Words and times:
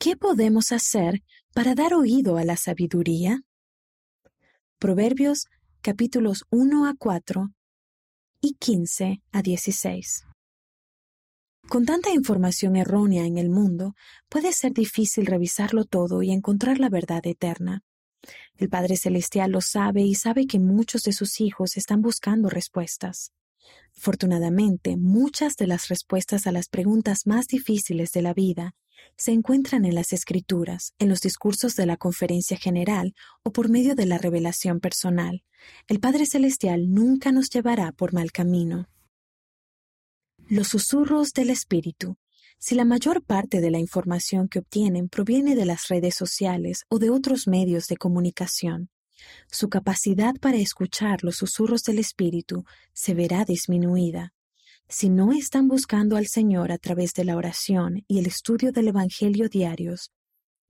¿Qué 0.00 0.16
podemos 0.16 0.70
hacer 0.70 1.24
para 1.52 1.74
dar 1.74 1.92
oído 1.92 2.36
a 2.36 2.44
la 2.44 2.56
sabiduría? 2.56 3.42
Proverbios 4.78 5.46
capítulos 5.80 6.44
1 6.50 6.86
a 6.86 6.94
4 6.96 7.48
y 8.40 8.54
15 8.54 9.22
a 9.32 9.42
16. 9.42 10.22
Con 11.68 11.84
tanta 11.84 12.10
información 12.10 12.76
errónea 12.76 13.26
en 13.26 13.38
el 13.38 13.50
mundo, 13.50 13.96
puede 14.28 14.52
ser 14.52 14.72
difícil 14.72 15.26
revisarlo 15.26 15.84
todo 15.84 16.22
y 16.22 16.30
encontrar 16.30 16.78
la 16.78 16.90
verdad 16.90 17.26
eterna. 17.26 17.82
El 18.56 18.68
Padre 18.68 18.96
Celestial 18.96 19.50
lo 19.50 19.60
sabe 19.60 20.02
y 20.02 20.14
sabe 20.14 20.46
que 20.46 20.60
muchos 20.60 21.02
de 21.02 21.12
sus 21.12 21.40
hijos 21.40 21.76
están 21.76 22.02
buscando 22.02 22.48
respuestas. 22.48 23.32
Afortunadamente, 23.96 24.96
muchas 24.96 25.56
de 25.56 25.66
las 25.66 25.88
respuestas 25.88 26.46
a 26.46 26.52
las 26.52 26.68
preguntas 26.68 27.26
más 27.26 27.48
difíciles 27.48 28.12
de 28.12 28.22
la 28.22 28.32
vida 28.32 28.76
se 29.16 29.32
encuentran 29.32 29.84
en 29.84 29.94
las 29.94 30.12
escrituras, 30.12 30.94
en 30.98 31.08
los 31.08 31.20
discursos 31.20 31.74
de 31.76 31.86
la 31.86 31.96
conferencia 31.96 32.56
general 32.56 33.14
o 33.42 33.52
por 33.52 33.68
medio 33.68 33.94
de 33.94 34.06
la 34.06 34.18
revelación 34.18 34.80
personal. 34.80 35.42
El 35.86 36.00
Padre 36.00 36.26
Celestial 36.26 36.92
nunca 36.92 37.32
nos 37.32 37.50
llevará 37.50 37.92
por 37.92 38.12
mal 38.12 38.32
camino. 38.32 38.88
Los 40.48 40.68
susurros 40.68 41.32
del 41.32 41.50
Espíritu. 41.50 42.16
Si 42.58 42.74
la 42.74 42.84
mayor 42.84 43.22
parte 43.22 43.60
de 43.60 43.70
la 43.70 43.78
información 43.78 44.48
que 44.48 44.58
obtienen 44.58 45.08
proviene 45.08 45.54
de 45.54 45.64
las 45.64 45.88
redes 45.88 46.14
sociales 46.14 46.84
o 46.88 46.98
de 46.98 47.10
otros 47.10 47.46
medios 47.46 47.86
de 47.86 47.96
comunicación, 47.96 48.90
su 49.50 49.68
capacidad 49.68 50.34
para 50.40 50.56
escuchar 50.56 51.22
los 51.22 51.36
susurros 51.36 51.82
del 51.82 51.98
Espíritu 51.98 52.64
se 52.92 53.14
verá 53.14 53.44
disminuida. 53.44 54.32
Si 54.90 55.10
no 55.10 55.32
están 55.32 55.68
buscando 55.68 56.16
al 56.16 56.28
Señor 56.28 56.72
a 56.72 56.78
través 56.78 57.12
de 57.12 57.24
la 57.24 57.36
oración 57.36 58.04
y 58.08 58.20
el 58.20 58.26
estudio 58.26 58.72
del 58.72 58.88
Evangelio 58.88 59.50
diarios, 59.50 60.12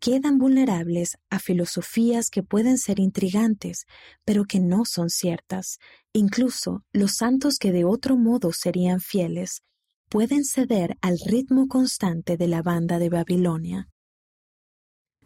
quedan 0.00 0.38
vulnerables 0.38 1.18
a 1.30 1.38
filosofías 1.38 2.28
que 2.28 2.42
pueden 2.42 2.78
ser 2.78 2.98
intrigantes, 2.98 3.86
pero 4.24 4.44
que 4.44 4.58
no 4.58 4.84
son 4.84 5.08
ciertas. 5.08 5.78
Incluso 6.12 6.82
los 6.92 7.14
santos 7.14 7.58
que 7.58 7.70
de 7.70 7.84
otro 7.84 8.16
modo 8.16 8.52
serían 8.52 8.98
fieles 8.98 9.62
pueden 10.08 10.44
ceder 10.44 10.96
al 11.00 11.20
ritmo 11.24 11.68
constante 11.68 12.36
de 12.36 12.48
la 12.48 12.62
banda 12.62 12.98
de 12.98 13.10
Babilonia. 13.10 13.88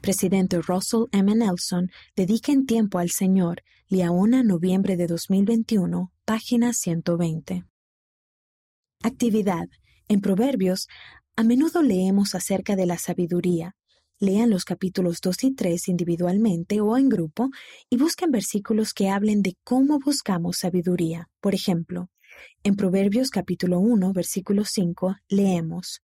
Presidente 0.00 0.60
Russell 0.62 1.04
M. 1.12 1.32
Nelson 1.32 1.90
dediquen 2.16 2.66
tiempo 2.66 2.98
al 2.98 3.10
Señor, 3.10 3.62
Liaona, 3.88 4.42
noviembre 4.42 4.96
de 4.96 5.06
2021, 5.06 6.10
página 6.24 6.72
120. 6.72 7.69
Actividad. 9.02 9.66
En 10.08 10.20
Proverbios, 10.20 10.86
a 11.34 11.42
menudo 11.42 11.82
leemos 11.82 12.34
acerca 12.34 12.76
de 12.76 12.84
la 12.84 12.98
sabiduría. 12.98 13.74
Lean 14.18 14.50
los 14.50 14.66
capítulos 14.66 15.22
2 15.22 15.44
y 15.44 15.54
3 15.54 15.88
individualmente 15.88 16.82
o 16.82 16.98
en 16.98 17.08
grupo 17.08 17.48
y 17.88 17.96
busquen 17.96 18.30
versículos 18.30 18.92
que 18.92 19.08
hablen 19.08 19.40
de 19.40 19.56
cómo 19.64 19.98
buscamos 19.98 20.58
sabiduría. 20.58 21.30
Por 21.40 21.54
ejemplo, 21.54 22.10
en 22.62 22.76
Proverbios 22.76 23.30
capítulo 23.30 23.80
1, 23.80 24.12
versículo 24.12 24.66
5, 24.66 25.16
leemos, 25.30 26.02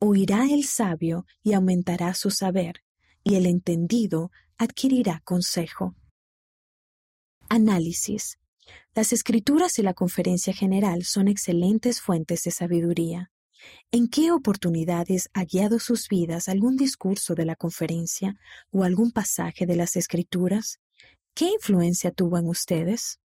Oirá 0.00 0.46
el 0.50 0.64
sabio 0.64 1.26
y 1.44 1.52
aumentará 1.52 2.12
su 2.12 2.32
saber, 2.32 2.82
y 3.22 3.36
el 3.36 3.46
entendido 3.46 4.32
adquirirá 4.58 5.22
consejo. 5.24 5.94
Análisis. 7.48 8.36
Las 8.94 9.12
escrituras 9.12 9.78
y 9.78 9.82
la 9.82 9.94
conferencia 9.94 10.52
general 10.52 11.04
son 11.04 11.28
excelentes 11.28 12.00
fuentes 12.00 12.42
de 12.42 12.50
sabiduría. 12.50 13.30
¿En 13.90 14.08
qué 14.08 14.32
oportunidades 14.32 15.30
ha 15.32 15.44
guiado 15.44 15.78
sus 15.78 16.08
vidas 16.08 16.48
algún 16.48 16.76
discurso 16.76 17.34
de 17.34 17.46
la 17.46 17.56
conferencia 17.56 18.36
o 18.70 18.84
algún 18.84 19.12
pasaje 19.12 19.66
de 19.66 19.76
las 19.76 19.96
escrituras? 19.96 20.80
¿Qué 21.34 21.46
influencia 21.46 22.10
tuvo 22.10 22.38
en 22.38 22.48
ustedes? 22.48 23.21